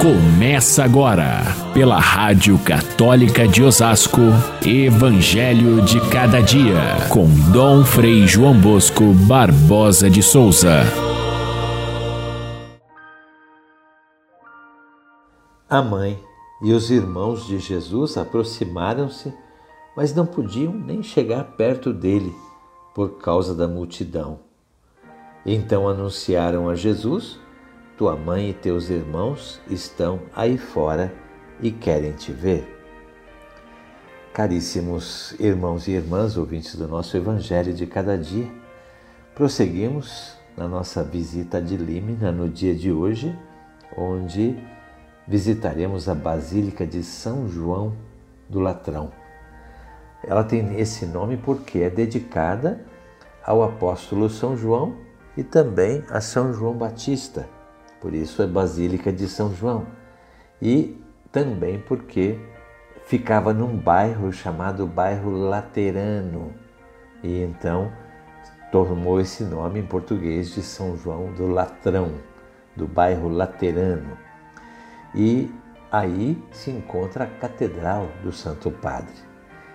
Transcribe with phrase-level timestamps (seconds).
[0.00, 4.20] Começa agora, pela Rádio Católica de Osasco,
[4.64, 10.82] Evangelho de Cada Dia, com Dom Frei João Bosco Barbosa de Souza.
[15.68, 16.22] A mãe
[16.62, 19.32] e os irmãos de Jesus aproximaram-se,
[19.96, 22.34] mas não podiam nem chegar perto dele
[22.94, 24.40] por causa da multidão.
[25.44, 27.40] Então anunciaram a Jesus
[27.96, 31.12] tua mãe e teus irmãos estão aí fora
[31.60, 32.72] e querem te ver.
[34.34, 38.50] Caríssimos irmãos e irmãs, ouvintes do nosso Evangelho de cada dia,
[39.34, 43.36] prosseguimos na nossa visita de Límina no dia de hoje,
[43.96, 44.54] onde
[45.26, 47.96] visitaremos a Basílica de São João
[48.46, 49.10] do Latrão.
[50.22, 52.84] Ela tem esse nome porque é dedicada
[53.42, 54.96] ao apóstolo São João
[55.34, 57.55] e também a São João Batista
[58.06, 59.84] por isso é Basílica de São João.
[60.62, 60.96] E
[61.32, 62.38] também porque
[63.04, 66.54] ficava num bairro chamado bairro Laterano.
[67.20, 67.90] E então
[68.70, 72.12] tomou esse nome em português de São João do Latrão,
[72.76, 74.16] do bairro Laterano.
[75.12, 75.52] E
[75.90, 79.16] aí se encontra a Catedral do Santo Padre.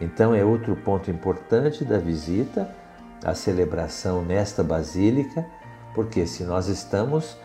[0.00, 2.72] Então é outro ponto importante da visita,
[3.24, 5.44] a celebração nesta basílica,
[5.92, 7.36] porque se nós estamos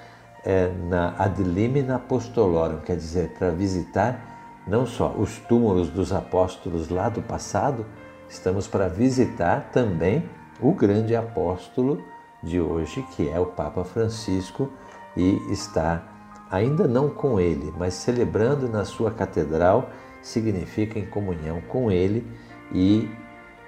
[0.47, 6.87] é, na ad limina apostolorum, quer dizer, para visitar não só os túmulos dos apóstolos
[6.87, 7.85] lá do passado,
[8.29, 10.23] estamos para visitar também
[10.61, 12.01] o grande apóstolo
[12.41, 14.71] de hoje, que é o Papa Francisco,
[15.17, 16.01] e está
[16.49, 19.89] ainda não com ele, mas celebrando na sua catedral,
[20.21, 22.25] significa em comunhão com ele
[22.71, 23.11] e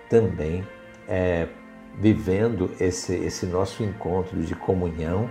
[0.10, 0.66] também
[1.10, 1.50] é,
[2.00, 5.30] vivendo esse, esse nosso encontro de comunhão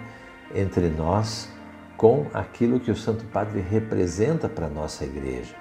[0.55, 1.49] entre nós
[1.97, 5.55] com aquilo que o Santo Padre representa para a nossa igreja.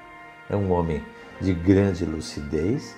[0.49, 1.03] É um homem
[1.41, 2.95] de grande lucidez,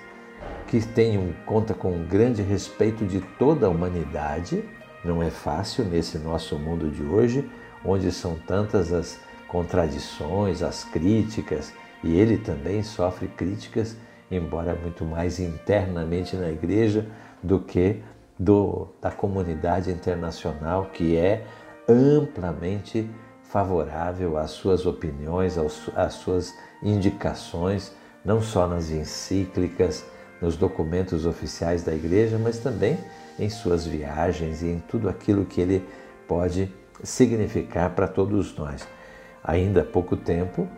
[0.66, 4.64] que tem um, conta com um grande respeito de toda a humanidade.
[5.04, 7.50] Não é fácil nesse nosso mundo de hoje,
[7.84, 9.18] onde são tantas as
[9.48, 11.72] contradições, as críticas,
[12.04, 13.96] e ele também sofre críticas,
[14.30, 17.06] embora muito mais internamente na igreja
[17.42, 18.00] do que
[18.38, 21.44] do, da comunidade internacional, que é
[21.90, 23.08] amplamente
[23.42, 25.56] favorável às suas opiniões,
[25.96, 27.92] às suas indicações,
[28.24, 30.04] não só nas encíclicas,
[30.40, 32.98] nos documentos oficiais da Igreja, mas também
[33.38, 35.86] em suas viagens e em tudo aquilo que ele
[36.26, 38.86] pode significar para todos nós.
[39.42, 40.68] Ainda há pouco tempo,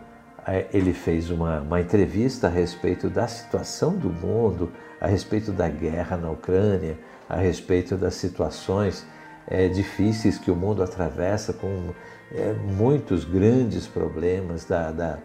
[0.47, 5.69] eh, ele fez uma, uma entrevista a respeito da situação do mundo, a respeito da
[5.69, 6.97] guerra na Ucrânia,
[7.29, 9.05] a respeito das situações
[9.47, 11.93] é, difíceis que o mundo atravessa, com
[12.31, 15.19] é, muitos grandes problemas da, da,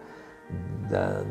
[0.89, 1.23] da,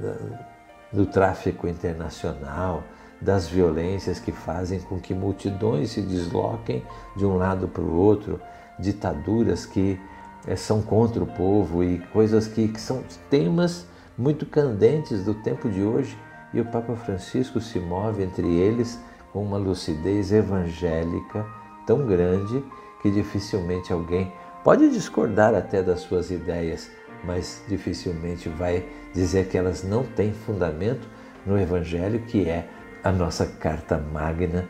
[0.91, 2.83] do tráfico internacional,
[3.19, 8.39] das violências que fazem com que multidões se desloquem de um lado para o outro,
[8.79, 9.99] ditaduras que
[10.45, 13.87] é, são contra o povo e coisas que, que são temas
[14.17, 16.17] muito candentes do tempo de hoje.
[16.53, 18.99] E o Papa Francisco se move entre eles
[19.33, 21.45] com uma lucidez evangélica
[21.87, 22.63] tão grande
[23.01, 24.31] que dificilmente alguém
[24.63, 26.91] pode discordar até das suas ideias,
[27.23, 31.07] mas dificilmente vai dizer que elas não têm fundamento
[31.45, 32.67] no Evangelho, que é
[33.03, 34.67] a nossa carta magna,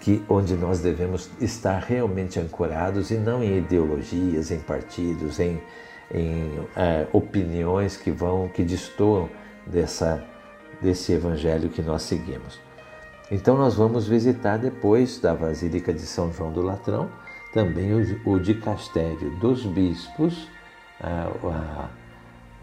[0.00, 5.60] que onde nós devemos estar realmente ancorados e não em ideologias, em partidos, em,
[6.10, 9.28] em é, opiniões que vão que destoam
[9.66, 10.24] dessa
[10.80, 12.58] desse Evangelho que nós seguimos.
[13.30, 17.08] Então nós vamos visitar depois da Basílica de São João do Latrão,
[17.54, 18.40] também o, o
[19.40, 20.48] dos bispos,
[21.00, 21.88] a, a,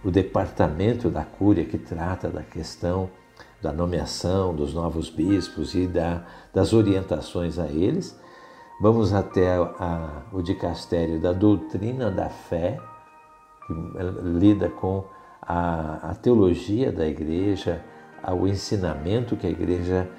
[0.03, 3.09] o departamento da Cúria que trata da questão
[3.61, 6.23] da nomeação dos novos bispos e da,
[6.53, 8.19] das orientações a eles.
[8.81, 12.77] Vamos até a, o dicastério da doutrina da fé,
[13.65, 13.73] que
[14.21, 15.05] lida com
[15.41, 17.81] a, a teologia da igreja,
[18.27, 20.09] o ensinamento que a igreja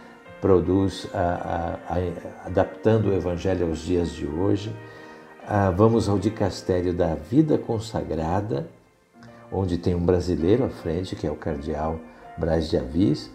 [0.41, 4.75] produz, a, a, a, adaptando o Evangelho aos dias de hoje.
[5.47, 8.69] Ah, vamos ao dicastério da vida consagrada,
[9.51, 11.99] onde tem um brasileiro à frente, que é o cardeal
[12.37, 13.31] Braz de Avis,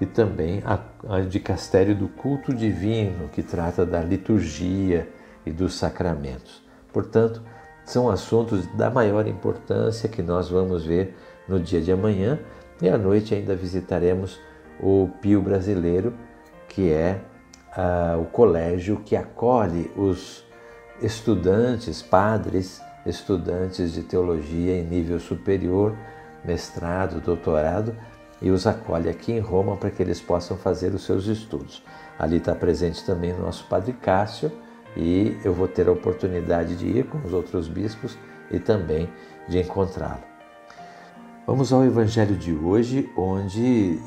[0.00, 5.08] e também ao dicastério do culto divino, que trata da liturgia
[5.44, 6.62] e dos sacramentos.
[6.92, 7.42] Portanto,
[7.84, 11.16] são assuntos da maior importância que nós vamos ver
[11.48, 12.38] no dia de amanhã
[12.80, 14.38] e à noite ainda visitaremos
[14.80, 16.14] o Pio Brasileiro,
[16.78, 17.20] que é
[17.76, 20.44] uh, o colégio que acolhe os
[21.02, 25.96] estudantes, padres estudantes de teologia em nível superior,
[26.44, 27.96] mestrado, doutorado,
[28.40, 31.82] e os acolhe aqui em Roma para que eles possam fazer os seus estudos.
[32.16, 34.52] Ali está presente também o nosso Padre Cássio,
[34.96, 38.16] e eu vou ter a oportunidade de ir com os outros bispos
[38.52, 39.08] e também
[39.48, 40.22] de encontrá-lo.
[41.44, 43.98] Vamos ao Evangelho de hoje, onde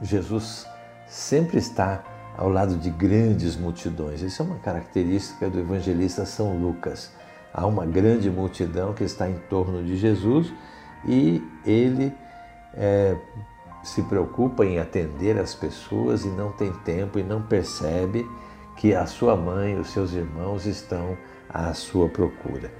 [0.00, 0.66] Jesus
[1.06, 2.04] sempre está
[2.36, 4.20] ao lado de grandes multidões.
[4.20, 7.10] Isso é uma característica do evangelista São Lucas.
[7.52, 10.52] Há uma grande multidão que está em torno de Jesus
[11.06, 12.12] e ele
[12.74, 13.16] é,
[13.82, 18.28] se preocupa em atender as pessoas e não tem tempo e não percebe
[18.76, 21.16] que a sua mãe os seus irmãos estão
[21.48, 22.70] à sua procura.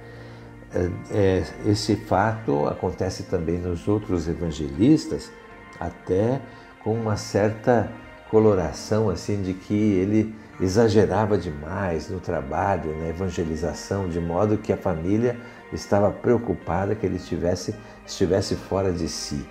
[0.71, 5.31] É, é, esse fato acontece também nos outros evangelistas,
[5.79, 6.39] até
[6.83, 7.91] com uma certa
[8.29, 14.77] coloração assim de que ele exagerava demais no trabalho, na evangelização, de modo que a
[14.77, 15.39] família
[15.71, 17.75] estava preocupada que ele estivesse,
[18.05, 19.47] estivesse fora de si.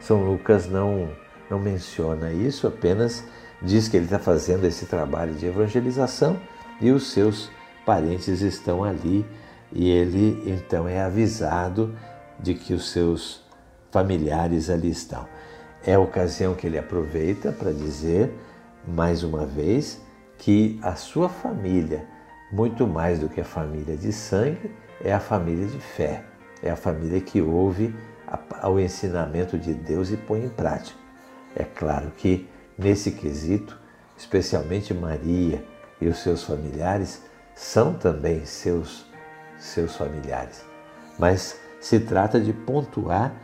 [0.00, 1.08] São Lucas não,
[1.48, 3.24] não menciona isso, apenas
[3.62, 6.38] diz que ele está fazendo esse trabalho de evangelização
[6.80, 7.50] e os seus
[7.84, 9.24] parentes estão ali
[9.72, 11.94] e ele então é avisado
[12.38, 13.42] de que os seus
[13.90, 15.26] familiares ali estão.
[15.84, 18.32] É a ocasião que ele aproveita para dizer,
[18.86, 20.00] mais uma vez,
[20.38, 22.06] que a sua família,
[22.52, 26.24] muito mais do que a família de sangue, é a família de fé,
[26.62, 27.94] é a família que ouve
[28.60, 30.98] ao ensinamento de Deus e põe em prática.
[31.56, 32.48] É claro que
[32.78, 33.78] nesse quesito,
[34.16, 35.64] especialmente Maria
[36.00, 37.22] e os seus familiares
[37.54, 39.08] são também seus
[39.58, 40.64] seus familiares.
[41.18, 43.34] Mas se trata de pontuar,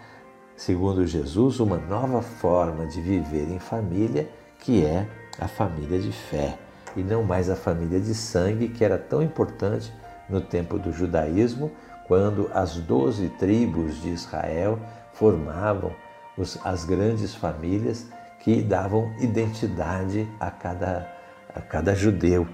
[0.57, 5.07] segundo Jesus, uma nova forma de viver em família, que é
[5.39, 6.59] a família de fé,
[6.97, 9.93] e não mais a família de sangue, que era tão importante
[10.29, 11.71] no tempo do judaísmo,
[12.07, 14.79] quando as doze tribos de Israel
[15.13, 15.93] formavam
[16.39, 18.07] os, as grandes famílias
[18.41, 21.11] que davam identidade a cada,
[21.55, 22.47] a cada judeu.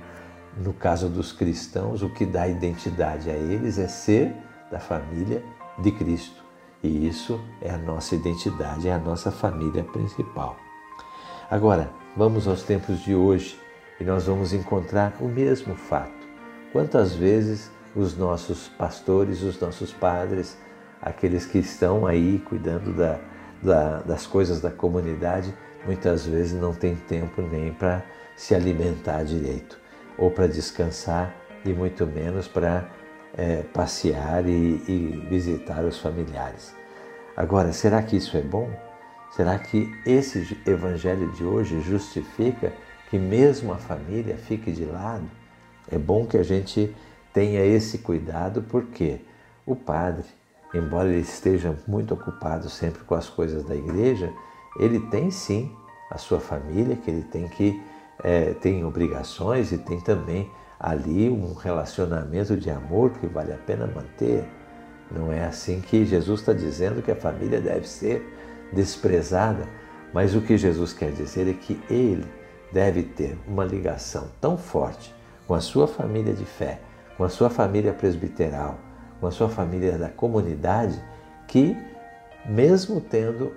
[0.56, 4.34] No caso dos cristãos, o que dá identidade a eles é ser
[4.70, 5.42] da família
[5.78, 6.41] de Cristo.
[6.82, 10.56] E isso é a nossa identidade, é a nossa família principal.
[11.50, 13.58] Agora, vamos aos tempos de hoje
[14.00, 16.26] e nós vamos encontrar o mesmo fato.
[16.72, 20.58] Quantas vezes os nossos pastores, os nossos padres,
[21.00, 23.20] aqueles que estão aí cuidando da,
[23.62, 28.02] da, das coisas da comunidade, muitas vezes não têm tempo nem para
[28.34, 29.78] se alimentar direito
[30.18, 31.34] ou para descansar
[31.64, 32.88] e muito menos para
[33.36, 36.74] é, passear e, e visitar os familiares.
[37.36, 38.70] Agora, será que isso é bom?
[39.30, 42.72] Será que esse evangelho de hoje justifica
[43.08, 45.24] que mesmo a família fique de lado?
[45.90, 46.94] É bom que a gente
[47.32, 49.20] tenha esse cuidado, porque
[49.64, 50.26] o padre,
[50.74, 54.30] embora ele esteja muito ocupado sempre com as coisas da igreja,
[54.78, 55.74] ele tem sim
[56.10, 57.82] a sua família que ele tem que
[58.22, 60.50] é, tem obrigações e tem também
[60.82, 64.44] ali um relacionamento de amor que vale a pena manter.
[65.12, 68.26] Não é assim que Jesus está dizendo que a família deve ser
[68.72, 69.68] desprezada,
[70.12, 72.26] mas o que Jesus quer dizer é que ele
[72.72, 75.14] deve ter uma ligação tão forte
[75.46, 76.80] com a sua família de fé,
[77.16, 78.78] com a sua família presbiteral,
[79.20, 81.00] com a sua família da comunidade,
[81.46, 81.76] que,
[82.44, 83.52] mesmo tendo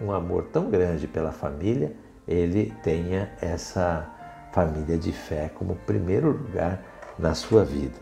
[0.00, 1.92] um amor tão grande pela família,
[2.26, 4.15] ele tenha essa
[4.52, 6.82] família de fé como primeiro lugar
[7.18, 7.94] na sua vida.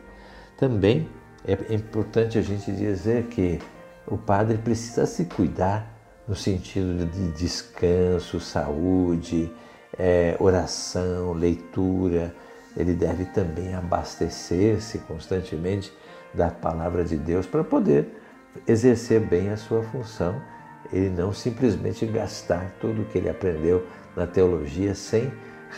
[0.58, 1.08] Também
[1.46, 3.60] é importante a gente dizer que
[4.06, 5.92] o padre precisa se cuidar
[6.26, 9.52] no sentido de descanso, saúde,
[9.98, 12.34] é, oração, leitura.
[12.76, 15.92] Ele deve também abastecer-se constantemente
[16.32, 18.20] da palavra de Deus para poder
[18.66, 20.40] exercer bem a sua função.
[20.92, 23.86] Ele não simplesmente gastar tudo o que ele aprendeu
[24.16, 25.32] na teologia sem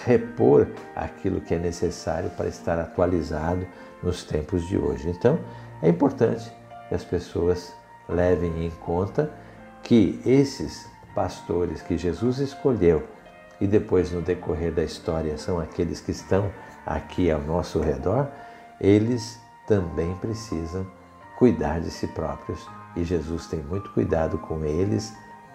[0.04, 3.66] repor aquilo que é necessário para estar atualizado
[4.02, 5.08] nos tempos de hoje.
[5.08, 5.38] Então,
[5.82, 6.52] é importante
[6.88, 7.72] que as pessoas
[8.08, 9.30] levem em conta
[9.82, 13.06] que esses pastores que Jesus escolheu
[13.60, 16.52] e depois no decorrer da história são aqueles que estão
[16.84, 18.28] aqui ao nosso redor,
[18.80, 20.86] eles também precisam
[21.38, 25.12] cuidar de si próprios e Jesus tem muito cuidado com eles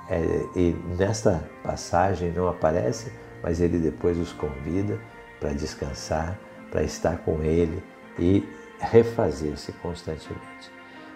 [0.09, 3.11] é, e nesta passagem não aparece,
[3.43, 4.99] mas ele depois os convida
[5.39, 7.83] para descansar, para estar com ele
[8.17, 8.47] e
[8.79, 10.71] refazer-se constantemente.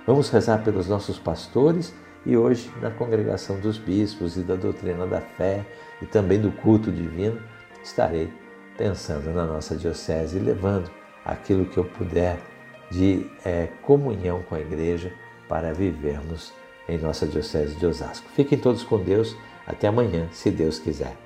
[0.05, 1.93] Vamos rezar pelos nossos pastores
[2.25, 5.65] e hoje, na congregação dos bispos e da doutrina da fé
[6.01, 7.39] e também do culto divino,
[7.83, 8.31] estarei
[8.77, 10.89] pensando na nossa diocese e levando
[11.23, 12.39] aquilo que eu puder
[12.91, 15.11] de é, comunhão com a igreja
[15.47, 16.53] para vivermos
[16.87, 18.27] em nossa Diocese de Osasco.
[18.35, 19.35] Fiquem todos com Deus.
[19.65, 21.24] Até amanhã, se Deus quiser.